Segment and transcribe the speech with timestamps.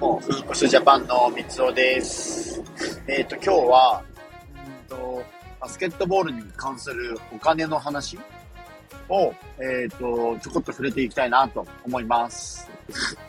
[0.00, 2.62] も、フーコスジャパンの三尾です。
[3.06, 4.02] えっ、ー、と、今日は、
[4.88, 5.22] うんと、
[5.60, 8.18] バスケットボールに関するお金の話
[9.10, 12.66] を、えっ、ー、と、ちょこっと触れていきたいなと思います。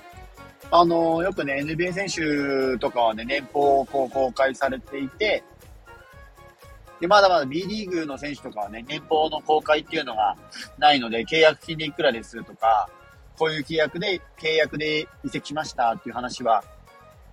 [0.71, 5.43] あの、よくね、NBA 選手とかはね、年俸をこう公開されていて、
[7.01, 10.38] で、まだまだ B リーグの選手とかはね、年俸の公開っていうのが
[10.78, 12.88] ないので、契約金でいくらですとか、
[13.41, 16.63] こういう契約で、契約で移籍しましたっていう話は、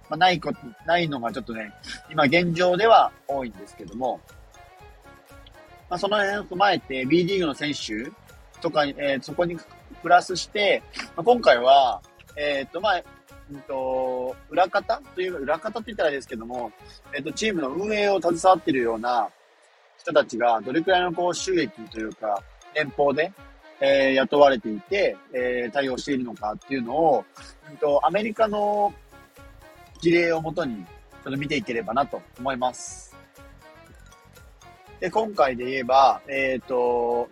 [0.08, 1.70] まあ、ないこと、ないのがちょっとね、
[2.10, 4.18] 今現状では多いんですけども、
[5.90, 8.10] まあ、その辺を踏まえて B リーグの選手
[8.62, 9.58] とか、えー、そこに
[10.02, 10.82] プラスして、
[11.14, 12.00] まあ、今回は、
[12.36, 13.02] えっ、と、まあ、
[13.52, 16.72] うんと、裏方という、裏方って言ったらですけども、
[17.14, 19.28] えっ、と、チームの運営を携わっているような
[19.98, 22.42] 人たちが、どれくらいのこう収益というか、
[22.74, 23.30] 年俸で、
[23.80, 27.24] えー、雇われていて、えー、対応しているのかっていうのを、
[27.71, 28.93] うんと、アメリカの
[30.01, 33.16] 事例をもとに、ちょっと見ていければなと思います。
[35.01, 37.29] で、今回で言えば、えっ、ー、と、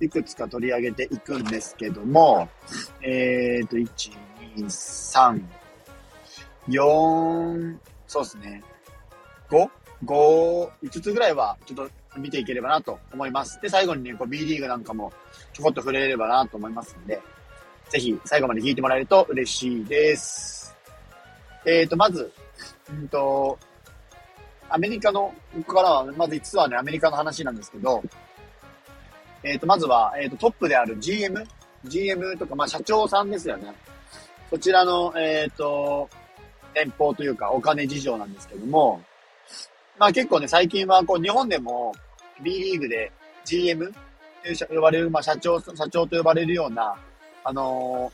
[0.00, 2.48] いくつか取り上げていくんですけども、
[3.02, 4.12] えっ、ー、と、1、
[4.56, 5.42] 2、3、
[6.68, 8.62] 4、そうですね。
[9.50, 9.68] 5?
[10.04, 13.60] 5、5つぐらいはちょっと見ていければなと思います。
[13.60, 15.12] で、最後にね、こう B リーグなんかも
[15.52, 17.20] ちょこっと触れればなと思いますんで、
[17.88, 20.76] ぜひ最後まで聞いてもらえると嬉しいです。
[21.64, 22.30] えっ、ー、と、まず、
[22.90, 23.58] うんと、
[24.68, 28.02] アメリカの、ここからは、まず実はね、アメリカの話なんですけど、
[29.42, 31.44] えっ、ー、と、まずは、えっ、ー、と、トップである GM、
[31.84, 33.72] GM とか、まあ、社長さんですよね。
[34.50, 36.08] そちらの、えっ、と、
[36.74, 39.02] 年俸というか、お金事情なんですけども、
[39.98, 41.92] まあ結構ね、最近はこう日本でも
[42.42, 43.12] B リーグで
[43.44, 43.92] GM
[44.58, 46.96] と呼ばれる、まあ社長、社長と呼ばれるような、
[47.44, 48.10] あの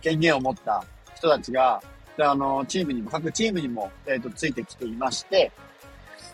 [0.00, 1.82] ー、権限を持った人たちが、
[2.18, 5.50] あのー、チームにも、各チームにも、えっ、ー、と、ついてきていまして、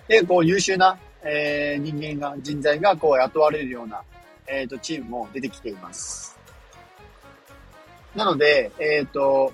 [0.09, 4.03] で、こう優秀な、えー、人間が、人材がこう雇われるような、
[4.47, 6.39] えっ、と、チームも出てきています。
[8.15, 9.53] なので、えっ、と、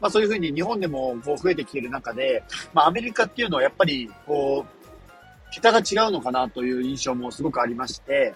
[0.00, 4.77] まあそういうふうに日本でもこう増えてきている中で、まあアメリカっていうのはやっぱりこう、
[5.52, 8.34] 桁が違うのかなという印象もすごくありまして、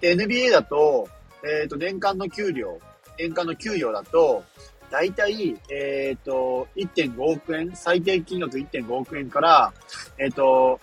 [0.00, 1.08] NBA だと、
[1.44, 2.78] えっ、ー、と、年間の給料、
[3.18, 4.44] 年間の給与だと、
[4.90, 9.72] だいたい、えっ、ー、と、1.5億円、最低金額1.5億円から、
[10.18, 10.80] えっ、ー、と、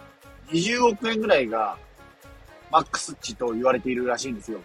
[0.49, 1.77] 20億円ぐらいが、
[2.71, 4.59] マックス値と言われているらしいんですよ。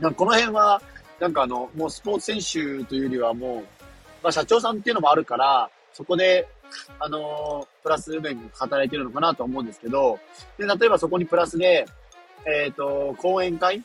[0.00, 0.80] なんこの辺は、
[1.20, 3.64] なんかあの、もうスポーツ選手というよりはもう、
[4.22, 6.48] まあ、社長さんっていうのもあるから、そこで、
[6.98, 10.18] あの、プラス面に働いてるのかなと思うんですけど、
[10.58, 11.86] で、例えばそこにプラスで、
[12.46, 13.84] えっ、ー、と、講演会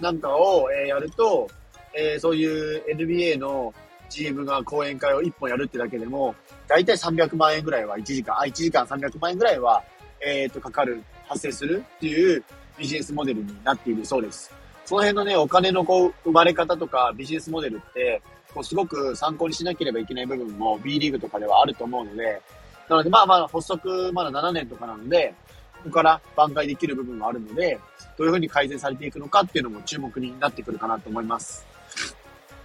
[0.00, 1.48] なんかを、えー、やると、
[1.94, 3.72] えー、そういう NBA の
[4.10, 6.34] GM が講演会を1本やるってだけでも、
[6.66, 9.82] だいたい300万円ぐらいは1時間、あ、1時間300万円ぐらいは、
[10.20, 12.44] えっ、と、かかる、発生するっていう
[12.78, 14.52] ビジネスモデルになっているそうです。
[14.84, 18.22] その辺のね、お金のこう、生まれ方とかビジネスモデルって、
[18.54, 22.40] こうすごく参考にしなければいけない部分も B リーグとかではあると思うので、
[22.88, 25.34] なのでまあまあ発足まだ7年とかなので、
[25.78, 27.78] ここから挽回できる部分もあるので、
[28.16, 31.66] どういうふうに改善されていくのかっていうのも注目になってくるかなと思います。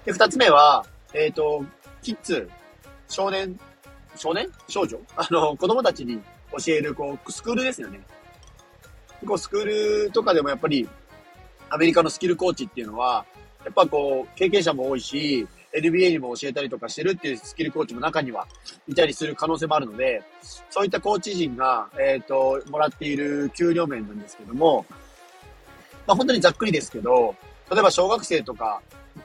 [0.06, 1.64] で、二つ目は、えっ、ー、と、
[2.02, 2.50] キッズ、
[3.08, 3.60] 少年、
[4.16, 4.50] 少年？
[4.68, 5.00] 少女？
[5.16, 6.20] あの、子供たちに
[6.52, 8.00] 教える、こう、スクールですよね。
[9.26, 9.66] こう、スクー
[10.06, 10.88] ルとかでもやっぱり、
[11.70, 13.26] アメリカのスキルコーチっていうのは、
[13.64, 18.48] やっぱこう、経験者も多いし、NBA にも教えたりとかしてるっていうスキルコーチも中には
[18.88, 20.22] いたりする可能性もあるので、
[20.70, 24.86] そういったコーチ陣が、えっ、ー、と、もらっている給料面なんですけども、
[26.08, 27.36] まあ本当にざっくりですけど、
[27.72, 28.82] 例えば小学生とか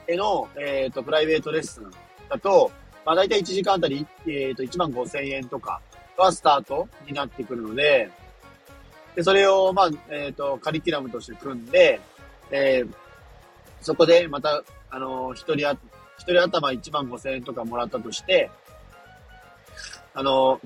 [0.07, 1.91] への、えっ、ー、と、プライベートレッスン
[2.29, 2.71] だと、
[3.05, 5.81] まあ大体1時間あたり、えっ、ー、と、1万5千円とか
[6.17, 8.09] がスタートになってくるので、
[9.15, 11.99] で、それを、まあ、えっ、と、カリキュラムとして組んで、
[12.51, 12.93] えー、
[13.81, 15.75] そこでまた、あの一人あ、
[16.27, 18.51] 一人頭1万5千円とかもらったとして、
[20.13, 20.59] あの、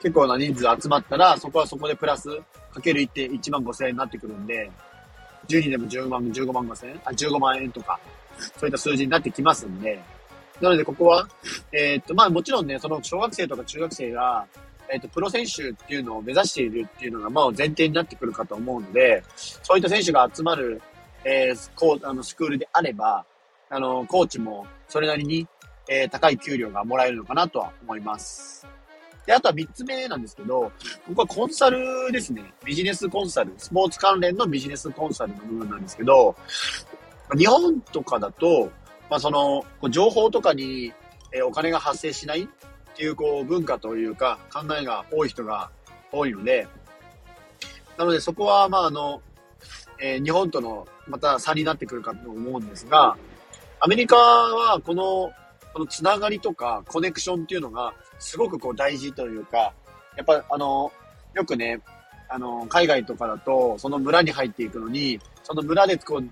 [0.00, 2.28] 結構な人数集まったら、そこはそこでプラス、
[2.72, 4.70] かける1点1万5千円になってくるんで、
[5.48, 7.98] 10人でも15万、15万5千円あ、15万円とか、
[8.38, 10.00] そういった数字になってきますんで、
[10.60, 11.26] なので、ここは、
[11.72, 14.46] えー、っと、まあもちろんね、その小学生とか中学生が、
[14.92, 20.80] えっ、と、プロ選手っていうのを目指しているっていうのが、まあ前提になってくるかと思うので、そういった選手が集まる、
[21.24, 23.24] えー、こう、あの、スクールであれば、
[23.74, 25.48] あの、コーチもそれなりに、
[25.88, 28.64] えー、高い給料がもらえるのかなとは思います。
[29.26, 30.70] で、あとは3つ目なんですけど、
[31.08, 32.54] ここはコンサルですね。
[32.64, 33.52] ビジネスコンサル。
[33.56, 36.36] スポーツ関連のビジネスコンサルの部分なんですけど、
[37.36, 38.70] 日本とかだと、
[39.10, 40.92] まあその、情報とかに、
[41.32, 42.46] えお金が発生しないっ
[42.94, 45.72] ていうこう文化というか考えが多い人が
[46.12, 46.68] 多いので、
[47.98, 49.20] なのでそこはまああの、
[50.00, 53.16] えー日本とのまた差になってくるかと思うんですが、
[53.84, 55.30] アメリカはこの、
[55.74, 59.74] このつながりとかコネクションっていうのがすごくこう大事というか、
[60.16, 60.90] やっぱあの、
[61.34, 61.82] よくね、
[62.30, 66.26] あの、海外とかだと、その村に入っていくのに、その村でこう、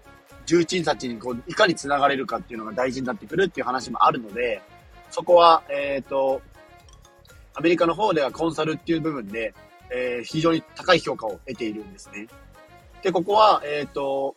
[0.47, 4.63] 重鎮たちにこう、いかに繋がれるかっていうのが大事になってくるっていう話もあるので、
[5.11, 6.41] そこは、えっ、と、
[7.53, 9.53] アメリカの方ではコンサルっていう部分で、
[9.91, 12.29] えー非常に高い評価を得ているんですね。
[13.03, 14.37] で、ここは、えっ、と、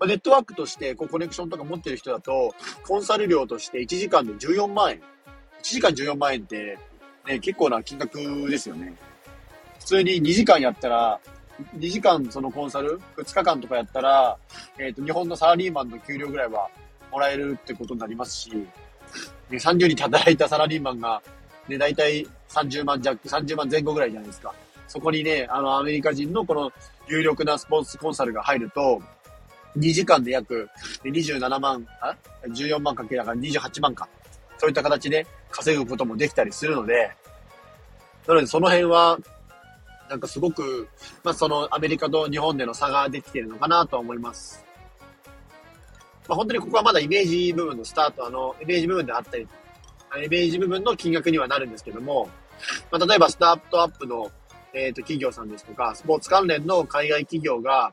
[0.00, 2.54] まあネットワークとしてこうコネクションとか持ってる人だと、
[2.86, 4.96] コンサル料として1時間で14万円。
[4.96, 5.00] 1
[5.62, 6.78] 時間14万円って、
[7.26, 8.18] ね、結構な金額
[8.48, 8.94] ですよね。
[9.78, 11.20] 普通に2時間やったら、
[11.76, 14.38] 2時間そのコンサル、2日間とかやったら、
[14.78, 16.70] えっ、と、日本のサラリーマンの給料ぐらいは
[17.12, 18.64] もらえるってことになりますし、ね、
[19.50, 21.22] 30日働いたサラリーマンが、
[21.68, 24.54] ね、大体30万弱、30万前後ぐらいじゃないですか。
[24.88, 26.72] そこにね、あの、アメリカ人のこの
[27.06, 29.02] 有力なスポーツコンサルが入ると、
[29.76, 30.68] 2時間で約
[31.02, 34.08] で27万、あ ?14 万かけだから28万か。
[34.58, 37.10] そういった形で稼ぐこともできたりするので、
[38.26, 39.18] なのでその辺は、
[40.08, 40.88] なんかすごく、
[41.22, 44.64] まあそのアメリカと日本での差ができているのかなと思います。
[46.28, 49.48] まあ本当にここはまだイメージ部分のスタート、あの、イメージ部分であったり、
[50.24, 52.28] イメージ部分の金額にはなるんですけども、
[52.90, 54.30] まあ例えばスタートアップの、
[54.74, 57.92] えっ、と企業さんですとか、スポーツ関連の海外企業が、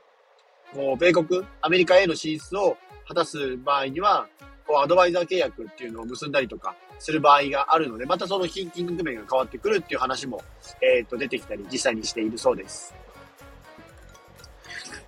[0.78, 2.78] こう、米国、アメリカへの進出を
[3.08, 4.28] 果たす場合には、
[4.68, 10.44] こう、アドバイザー契約っていうのを結んだりとかする場合があるので、またその金金額面が変わってくるっていう話も、
[10.84, 12.94] えっ、と、出てきたり、実際にしているそうです。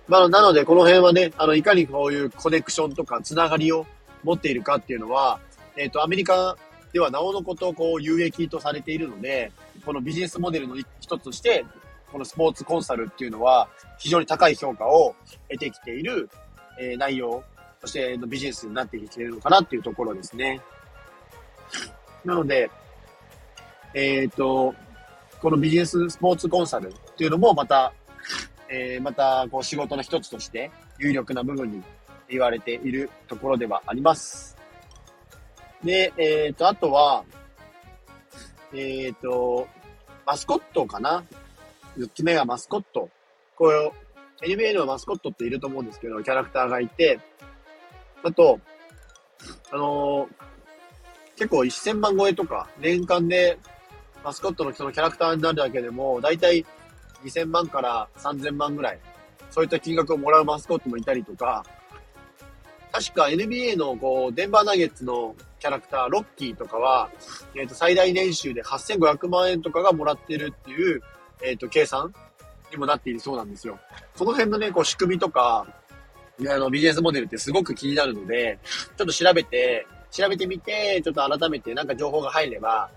[0.08, 3.86] まあ、なので、この辺はね、あの、いかにこういうコネクションとかつながりを
[4.24, 5.38] 持っているかっていうのは、
[5.76, 6.56] えっ、と、アメリカ
[6.92, 9.52] ではなおのこと、こう、有益とされているので、
[9.84, 11.64] このビジネスモデルの一つとして、
[12.12, 13.68] このスポーツコンサルっていうのは、
[13.98, 15.14] 非常に高い評価を
[15.48, 16.28] 得てきている、
[16.78, 17.42] えー内容、
[17.80, 20.60] そしてのビジネスになってきているのかなっていうところですね。
[22.24, 22.70] なので、
[23.94, 24.74] えっ、と、
[25.40, 27.92] このビジネススポーツコンサルっていうのもまた、
[28.68, 31.82] えーまたこう仕事の一つとして有力な部分に
[32.28, 34.56] 言われているところではあります。
[35.82, 37.24] で、えっ、と、あとは、
[38.72, 39.66] えっ、と、
[40.26, 41.24] マスコットかな
[41.98, 43.08] ?4 つ目がマスコット。
[43.56, 47.20] こう、NBA のマスコットっていると思うんですけど、キャラクターがいて、
[48.22, 48.60] あと、
[49.72, 50.50] あのー
[51.40, 53.58] 結構1000万超えとか、年間で
[54.22, 56.66] マスコットのそのキャラクターになるだけでも、だいたい
[57.24, 58.98] 2000万から3000万ぐらい、
[59.50, 61.64] そういった金額をもらうマスコットもいたりとか、
[62.92, 67.08] 確か NBA のこう、デンバーナゲッツのキャラクター、ロッキーとかは、
[67.56, 71.00] えっ、と、最大年収で8500万円とかがもらってるっていう、
[71.42, 72.12] えっ、と、計算？
[72.70, 73.78] にもなっているそうなんですよ。
[74.16, 75.66] この辺のね、こう、仕組みとか、
[76.48, 78.58] あの、ビジネスモデルってすごく気になるので、
[78.96, 82.90] ちょっと調べて、調べてみて、ちょっと改めてなんか情報が入れば、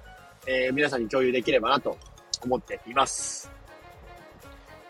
[0.46, 1.98] えー皆さんに共有できればなと
[2.42, 3.50] 思っています。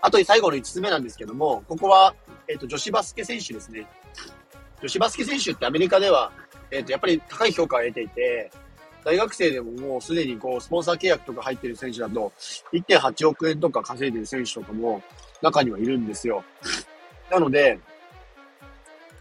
[0.01, 2.13] あと最後の5つ目なんですけども、ここは、
[2.47, 3.87] えっ、と、女子バスケ選手ですね。
[4.81, 6.31] 女子バスケ選手ってアメリカでは、
[6.71, 8.51] えっ、と、やっぱり高い評価を得ていて、
[9.03, 12.31] 大学生でももうすでにこう、スポンサー契約とか入ってる選手だと、
[12.71, 15.01] 1.8億円とか稼いでる選手とかも
[15.41, 16.43] 中にはいるんですよ。
[17.29, 17.79] なので、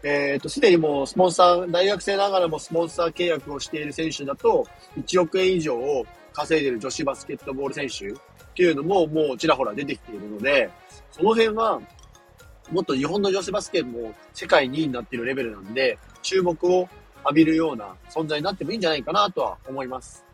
[0.03, 8.13] えっ、と、すでにもうスポンサー、大学生ながらもスポンサー契約をしている選手だと、1億円以上を稼いでる女子バスケットボール選手っ
[8.53, 10.69] ていうのももうちらほら出てきているので、
[11.11, 11.79] その辺は、
[12.71, 16.89] もっと日本の女子バスケも世界2位になっているレベルなんで、注目を
[17.23, 20.25] 浴びるような存在になってもいいんじゃないかなとは思います。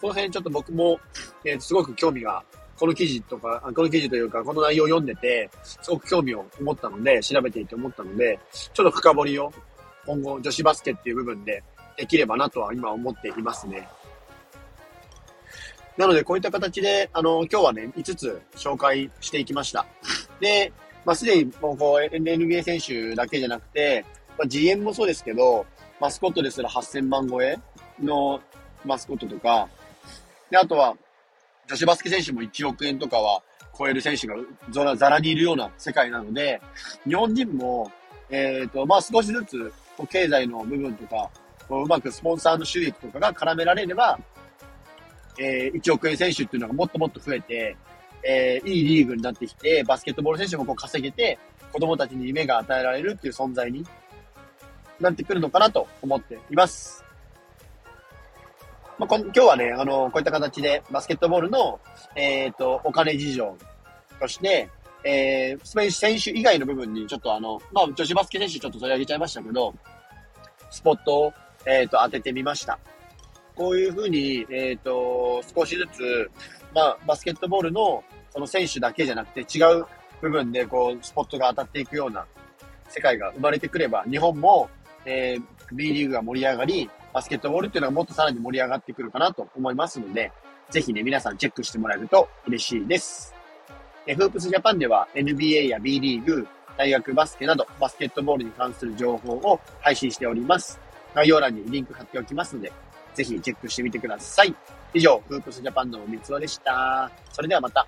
[0.00, 0.98] この辺ちょっと僕も、
[1.44, 2.44] えーすごく興味が、
[2.78, 9.52] この記事とか、この記事というか、この内容を読んでて、すごく興味を持ったので、調べていて思ったので、ちょっと深掘りを
[10.06, 11.62] 今後女子バスケっていう部分で
[11.96, 13.88] できればなとは今思っていますね。
[15.96, 19.86] なので、こういった形で、あの、今日はね、5つ紹介していきました。
[20.40, 20.72] で、
[21.06, 24.04] まあ、すでにもうこう、NBA 選手だけじゃなくて、
[24.36, 25.64] まあ、GM もそうですけど、
[26.00, 27.58] マスコットですら8000万超え
[28.02, 28.40] の
[28.84, 29.68] マスコットとか、
[30.50, 30.96] で、あとは、
[31.68, 33.42] 女子バスケ選手も1億円とかは
[33.76, 34.36] 超える選手が
[34.70, 36.60] ざらざらにいるような世界なので、
[37.06, 37.90] 日本人も、
[38.30, 39.72] えっ、と、まあ、少しずつ、
[40.10, 41.30] 経済の部分とか、
[41.68, 44.18] こううまくスポンサーの収益とかが絡められれば、
[45.38, 47.76] えー1億円選手っていうのがもっともっと増えて、
[48.22, 51.38] えーいいリーグになってきて、バスケットボール選手もこう稼げて、
[51.72, 53.84] 子供たちに夢が与えられるっていう存在に
[55.00, 57.04] なってくるのかなと思っています。
[58.98, 61.80] まあ、今日はね、あの、こういった形でバスケットボールの、
[62.14, 63.56] えっ、ー、と、お金事情
[64.18, 64.70] として、
[65.04, 69.74] えー、選手以外の部分にちょっとあの、まあ、女子バスケ選手ちょっと取り上げちゃいましたけど、
[70.70, 71.32] スポットを、
[71.66, 72.78] えっ、ー、と、当ててみました。
[73.54, 76.30] こういうふうに、えっ、ー、と、少しずつ、
[76.74, 79.86] まあ、バスケットボールの、その選手だけじゃなくて違う
[80.20, 82.26] 部分で、こう、スポットが当たっていくような
[82.88, 84.68] 世界が生まれてくれば、日本も、
[85.06, 90.32] えー、B リーグが盛り上がり、バスケットボールっていうのがもっとさらに盛り上がってくるかなと思いますので、
[90.70, 93.34] ぜひね、皆さんチェックしてもらえると嬉しいです。
[94.06, 96.46] えフープスジャパンでは NBA や B リーグ、
[96.76, 100.78] 大学バスケなどバスケットボールに関する情報を配信しております。
[101.14, 102.72] 概要欄にリンク貼っておきますので、
[103.14, 104.54] ぜひチェックしてみてください。
[104.92, 107.10] 以上、フープスジャパンの三つ輪でした。
[107.32, 107.86] それではまた。